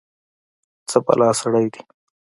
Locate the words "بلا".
1.05-1.29